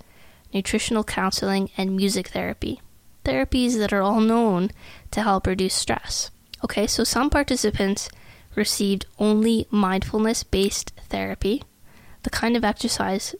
nutritional 0.53 1.05
counseling, 1.05 1.71
and 1.77 1.95
music 1.95 2.27
therapy. 2.31 2.83
Therapies 3.25 3.79
that 3.79 3.93
are 3.93 4.03
all 4.03 4.21
known 4.21 4.73
to 5.13 5.23
help 5.23 5.47
reduce 5.47 5.75
stress. 5.75 6.33
Okay, 6.65 6.89
so 6.89 7.05
some 7.05 7.31
participants 7.31 8.09
received 8.57 9.07
only 9.21 9.69
mindfulness 9.71 10.43
based 10.43 10.91
therapy, 11.09 11.63
the 12.25 12.31
kind 12.31 12.57
of 12.57 12.65
exercise 12.65 13.37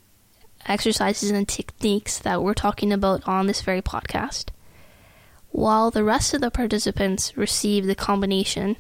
exercises 0.67 1.33
and 1.33 1.49
techniques 1.49 2.21
that 2.21 2.41
we're 2.41 2.55
talking 2.55 2.93
about 2.93 3.27
on 3.27 3.49
this 3.49 3.63
very 3.63 3.83
podcast, 3.83 4.51
while 5.59 5.91
the 5.91 6.05
rest 6.05 6.35
of 6.35 6.41
the 6.41 6.53
participants 6.53 7.37
received 7.37 7.89
the 7.89 7.95
combination 7.95 8.77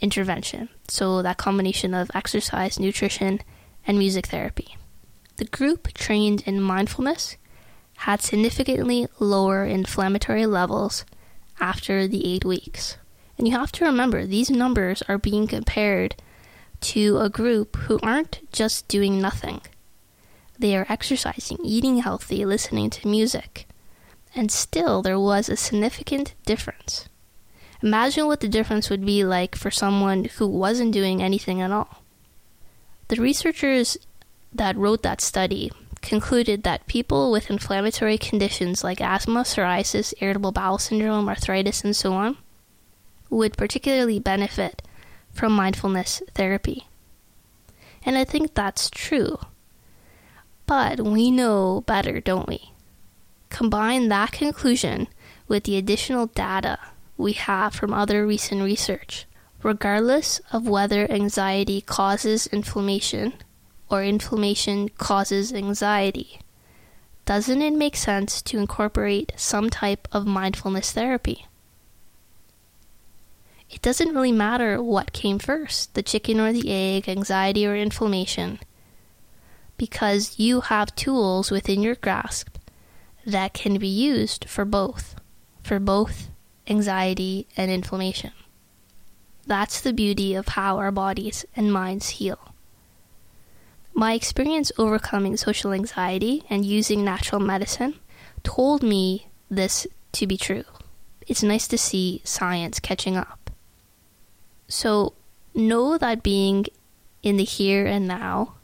intervention. 0.00 0.68
So 0.86 1.20
that 1.22 1.36
combination 1.36 1.94
of 1.94 2.12
exercise, 2.14 2.78
nutrition, 2.78 3.40
and 3.84 3.98
music 3.98 4.28
therapy. 4.28 4.76
The 5.38 5.46
group 5.46 5.92
trained 5.92 6.42
in 6.46 6.60
mindfulness 6.60 7.36
had 7.98 8.22
significantly 8.22 9.08
lower 9.18 9.64
inflammatory 9.64 10.46
levels 10.46 11.04
after 11.58 12.06
the 12.06 12.24
eight 12.24 12.44
weeks. 12.44 12.96
And 13.36 13.48
you 13.48 13.58
have 13.58 13.72
to 13.72 13.84
remember, 13.84 14.26
these 14.26 14.48
numbers 14.48 15.02
are 15.08 15.18
being 15.18 15.48
compared 15.48 16.14
to 16.82 17.18
a 17.18 17.28
group 17.28 17.76
who 17.76 17.98
aren't 18.00 18.40
just 18.52 18.86
doing 18.86 19.20
nothing. 19.20 19.60
They 20.56 20.76
are 20.76 20.86
exercising, 20.88 21.58
eating 21.64 21.98
healthy, 21.98 22.44
listening 22.44 22.90
to 22.90 23.08
music. 23.08 23.66
And 24.34 24.50
still, 24.50 25.02
there 25.02 25.18
was 25.18 25.48
a 25.48 25.56
significant 25.56 26.34
difference. 26.46 27.08
Imagine 27.82 28.26
what 28.26 28.40
the 28.40 28.48
difference 28.48 28.90
would 28.90 29.04
be 29.04 29.24
like 29.24 29.56
for 29.56 29.70
someone 29.70 30.24
who 30.24 30.46
wasn't 30.46 30.92
doing 30.92 31.22
anything 31.22 31.60
at 31.60 31.72
all. 31.72 32.02
The 33.08 33.16
researchers 33.16 33.96
that 34.52 34.76
wrote 34.76 35.02
that 35.02 35.20
study 35.20 35.72
concluded 36.02 36.62
that 36.62 36.86
people 36.86 37.30
with 37.30 37.50
inflammatory 37.50 38.18
conditions 38.18 38.84
like 38.84 39.00
asthma, 39.00 39.40
psoriasis, 39.40 40.14
irritable 40.20 40.52
bowel 40.52 40.78
syndrome, 40.78 41.28
arthritis, 41.28 41.84
and 41.84 41.96
so 41.96 42.12
on 42.12 42.36
would 43.28 43.56
particularly 43.56 44.18
benefit 44.18 44.82
from 45.32 45.52
mindfulness 45.52 46.22
therapy. 46.34 46.86
And 48.04 48.16
I 48.16 48.24
think 48.24 48.54
that's 48.54 48.90
true. 48.90 49.38
But 50.66 51.00
we 51.00 51.30
know 51.30 51.82
better, 51.86 52.20
don't 52.20 52.48
we? 52.48 52.69
Combine 53.50 54.08
that 54.08 54.32
conclusion 54.32 55.08
with 55.46 55.64
the 55.64 55.76
additional 55.76 56.26
data 56.26 56.78
we 57.18 57.34
have 57.34 57.74
from 57.74 57.92
other 57.92 58.26
recent 58.26 58.62
research. 58.62 59.26
Regardless 59.62 60.40
of 60.52 60.66
whether 60.66 61.10
anxiety 61.10 61.82
causes 61.82 62.46
inflammation 62.46 63.34
or 63.90 64.02
inflammation 64.02 64.88
causes 64.96 65.52
anxiety, 65.52 66.40
doesn't 67.26 67.60
it 67.60 67.74
make 67.74 67.96
sense 67.96 68.40
to 68.40 68.58
incorporate 68.58 69.32
some 69.36 69.68
type 69.68 70.08
of 70.12 70.26
mindfulness 70.26 70.92
therapy? 70.92 71.46
It 73.68 73.82
doesn't 73.82 74.14
really 74.14 74.32
matter 74.32 74.82
what 74.82 75.12
came 75.12 75.38
first 75.38 75.94
the 75.94 76.02
chicken 76.02 76.40
or 76.40 76.52
the 76.52 76.72
egg, 76.72 77.08
anxiety 77.08 77.66
or 77.66 77.76
inflammation 77.76 78.58
because 79.76 80.38
you 80.38 80.60
have 80.60 80.94
tools 80.94 81.50
within 81.50 81.82
your 81.82 81.94
grasp 81.94 82.48
that 83.26 83.52
can 83.54 83.78
be 83.78 83.88
used 83.88 84.46
for 84.48 84.64
both, 84.64 85.14
for 85.62 85.78
both 85.78 86.28
anxiety 86.66 87.46
and 87.56 87.70
inflammation. 87.70 88.32
That's 89.46 89.80
the 89.80 89.92
beauty 89.92 90.34
of 90.34 90.48
how 90.48 90.78
our 90.78 90.92
bodies 90.92 91.44
and 91.56 91.72
minds 91.72 92.10
heal. 92.10 92.54
My 93.92 94.14
experience 94.14 94.70
overcoming 94.78 95.36
social 95.36 95.72
anxiety 95.72 96.44
and 96.48 96.64
using 96.64 97.04
natural 97.04 97.40
medicine 97.40 97.98
told 98.42 98.82
me 98.82 99.26
this 99.50 99.86
to 100.12 100.26
be 100.26 100.36
true. 100.36 100.64
It's 101.26 101.42
nice 101.42 101.68
to 101.68 101.78
see 101.78 102.22
science 102.24 102.80
catching 102.80 103.16
up. 103.16 103.50
So 104.68 105.14
know 105.54 105.98
that 105.98 106.22
being 106.22 106.66
in 107.22 107.36
the 107.36 107.44
here 107.44 107.86
and 107.86 108.06
now, 108.06 108.54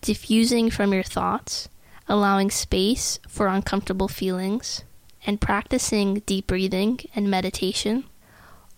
diffusing 0.00 0.70
from 0.70 0.92
your 0.92 1.02
thoughts, 1.02 1.68
allowing 2.08 2.50
space 2.50 3.18
for 3.28 3.46
uncomfortable 3.48 4.08
feelings, 4.08 4.84
and 5.26 5.40
practicing 5.40 6.20
deep 6.20 6.46
breathing 6.46 6.98
and 7.14 7.30
meditation, 7.30 8.04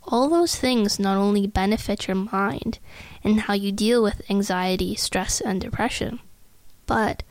all 0.04 0.28
those 0.28 0.56
things 0.56 0.98
not 0.98 1.16
only 1.16 1.46
benefit 1.46 2.08
your 2.08 2.16
mind 2.16 2.78
and 3.22 3.42
how 3.42 3.54
you 3.54 3.70
deal 3.70 4.02
with 4.02 4.28
anxiety, 4.30 4.94
stress, 4.94 5.40
and 5.40 5.60
depression, 5.60 6.18
but 6.86 7.22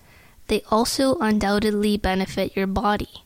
they 0.47 0.61
also 0.71 1.17
undoubtedly 1.19 1.97
benefit 1.97 2.55
your 2.55 2.67
body 2.67 3.23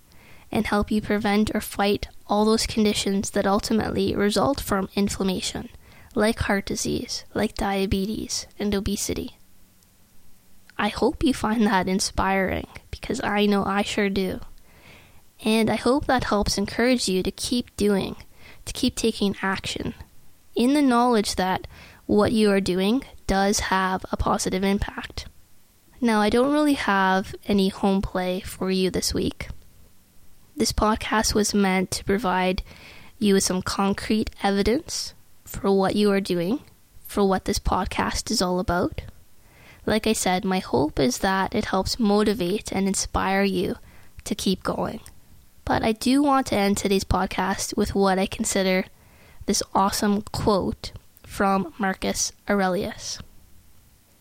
and 0.51 0.67
help 0.67 0.91
you 0.91 1.01
prevent 1.01 1.53
or 1.53 1.61
fight 1.61 2.07
all 2.27 2.45
those 2.45 2.65
conditions 2.65 3.31
that 3.31 3.45
ultimately 3.45 4.15
result 4.15 4.59
from 4.59 4.89
inflammation 4.95 5.69
like 6.15 6.39
heart 6.39 6.65
disease, 6.65 7.25
like 7.33 7.55
diabetes, 7.55 8.47
and 8.59 8.73
obesity. 8.75 9.37
I 10.77 10.87
hope 10.89 11.23
you 11.23 11.33
find 11.33 11.65
that 11.67 11.87
inspiring 11.87 12.67
because 12.91 13.21
I 13.23 13.45
know 13.45 13.63
I 13.65 13.81
sure 13.83 14.09
do. 14.09 14.39
And 15.45 15.69
I 15.69 15.75
hope 15.75 16.05
that 16.05 16.25
helps 16.25 16.57
encourage 16.57 17.07
you 17.07 17.21
to 17.23 17.31
keep 17.31 17.75
doing, 17.75 18.15
to 18.65 18.73
keep 18.73 18.95
taking 18.95 19.35
action, 19.41 19.93
in 20.55 20.73
the 20.73 20.81
knowledge 20.81 21.35
that 21.35 21.67
what 22.05 22.31
you 22.31 22.49
are 22.51 22.61
doing 22.61 23.03
does 23.27 23.59
have 23.59 24.05
a 24.11 24.17
positive 24.17 24.63
impact. 24.63 25.25
Now, 26.01 26.19
I 26.21 26.29
don't 26.29 26.51
really 26.51 26.73
have 26.73 27.33
any 27.47 27.69
home 27.69 28.01
play 28.01 28.41
for 28.41 28.69
you 28.69 28.89
this 28.89 29.13
week. 29.13 29.47
This 30.55 30.71
podcast 30.71 31.33
was 31.33 31.53
meant 31.53 31.91
to 31.91 32.03
provide 32.03 32.61
you 33.17 33.33
with 33.35 33.43
some 33.43 33.61
concrete 33.61 34.29
evidence 34.43 35.13
for 35.45 35.71
what 35.71 35.95
you 35.95 36.11
are 36.11 36.21
doing, 36.21 36.59
for 37.05 37.27
what 37.27 37.45
this 37.45 37.59
podcast 37.59 38.29
is 38.31 38.41
all 38.41 38.59
about. 38.59 39.01
Like 39.85 40.07
I 40.07 40.13
said, 40.13 40.45
my 40.45 40.59
hope 40.59 40.99
is 40.99 41.19
that 41.19 41.53
it 41.53 41.65
helps 41.65 41.99
motivate 41.99 42.71
and 42.71 42.87
inspire 42.87 43.43
you 43.43 43.75
to 44.23 44.35
keep 44.35 44.63
going. 44.63 45.01
But 45.65 45.83
I 45.83 45.91
do 45.91 46.23
want 46.23 46.47
to 46.47 46.55
end 46.55 46.77
today's 46.77 47.03
podcast 47.03 47.75
with 47.75 47.95
what 47.95 48.19
I 48.19 48.25
consider 48.25 48.85
this 49.45 49.63
awesome 49.73 50.21
quote 50.21 50.91
from 51.23 51.73
Marcus 51.77 52.31
Aurelius. 52.49 53.19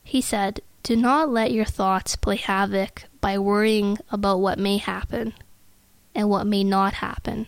He 0.03 0.21
said, 0.21 0.61
Do 0.83 0.97
not 0.97 1.29
let 1.31 1.53
your 1.53 1.65
thoughts 1.65 2.17
play 2.17 2.37
havoc 2.37 3.05
by 3.21 3.39
worrying 3.39 3.99
about 4.11 4.41
what 4.41 4.59
may 4.59 4.79
happen 4.79 5.33
and 6.15 6.29
what 6.29 6.47
may 6.47 6.65
not 6.65 6.95
happen, 6.95 7.47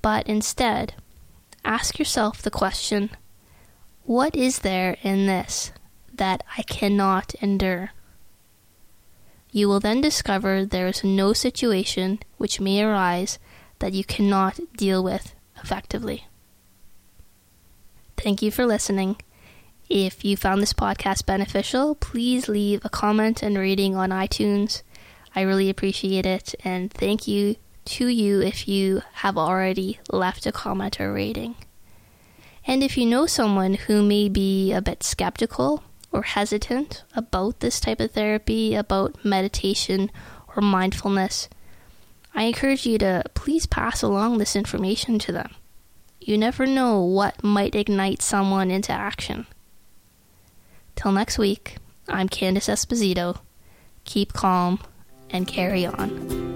but 0.00 0.26
instead 0.26 0.94
ask 1.64 1.98
yourself 1.98 2.42
the 2.42 2.50
question 2.50 3.10
what 4.04 4.34
is 4.34 4.60
there 4.60 4.96
in 5.02 5.26
this 5.26 5.70
that 6.22 6.44
I 6.56 6.62
cannot 6.62 7.34
endure? 7.40 7.90
You 9.50 9.66
will 9.66 9.80
then 9.80 10.00
discover 10.00 10.64
there 10.64 10.86
is 10.86 11.02
no 11.02 11.32
situation 11.32 12.20
which 12.36 12.60
may 12.60 12.80
arise 12.80 13.40
that 13.80 13.92
you 13.92 14.04
cannot 14.04 14.60
deal 14.76 15.02
with 15.02 15.34
effectively. 15.60 16.28
Thank 18.16 18.40
you 18.40 18.52
for 18.52 18.66
listening. 18.66 19.16
If 19.90 20.24
you 20.24 20.36
found 20.36 20.62
this 20.62 20.72
podcast 20.72 21.26
beneficial, 21.26 21.96
please 21.96 22.48
leave 22.48 22.84
a 22.84 22.88
comment 22.88 23.42
and 23.42 23.58
rating 23.58 23.96
on 23.96 24.10
iTunes. 24.10 24.82
I 25.34 25.40
really 25.40 25.68
appreciate 25.68 26.24
it, 26.24 26.54
and 26.62 26.92
thank 26.92 27.26
you 27.26 27.56
to 27.96 28.06
you 28.06 28.40
if 28.40 28.68
you 28.68 29.02
have 29.14 29.36
already 29.36 29.98
left 30.08 30.46
a 30.46 30.52
comment 30.52 31.00
or 31.00 31.12
rating. 31.12 31.56
And 32.64 32.84
if 32.84 32.96
you 32.96 33.06
know 33.06 33.26
someone 33.26 33.74
who 33.74 34.04
may 34.04 34.28
be 34.28 34.70
a 34.70 34.80
bit 34.80 35.02
skeptical 35.02 35.82
or 36.12 36.22
hesitant 36.22 37.02
about 37.16 37.60
this 37.60 37.80
type 37.80 38.00
of 38.00 38.12
therapy, 38.12 38.74
about 38.74 39.24
meditation 39.24 40.10
or 40.54 40.60
mindfulness, 40.62 41.48
I 42.34 42.44
encourage 42.44 42.86
you 42.86 42.98
to 42.98 43.24
please 43.34 43.66
pass 43.66 44.02
along 44.02 44.38
this 44.38 44.54
information 44.54 45.18
to 45.20 45.32
them. 45.32 45.54
You 46.20 46.38
never 46.38 46.66
know 46.66 47.00
what 47.00 47.42
might 47.42 47.74
ignite 47.74 48.22
someone 48.22 48.70
into 48.70 48.92
action. 48.92 49.46
Till 50.94 51.12
next 51.12 51.38
week, 51.38 51.76
I'm 52.08 52.28
Candice 52.28 52.68
Esposito. 52.68 53.38
Keep 54.04 54.32
calm 54.32 54.78
and 55.30 55.48
carry 55.48 55.86
on. 55.86 56.51